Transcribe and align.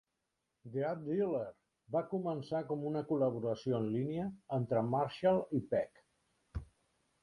Death 0.75 1.03
Dealer 1.09 1.41
va 1.97 2.01
començar 2.15 2.63
com 2.71 2.89
una 2.93 3.05
col·laboració 3.13 3.77
en 3.83 3.89
línia 4.01 4.29
entre 4.61 4.85
Marshall 4.93 5.47
i 5.63 5.67
Peck. 5.75 6.07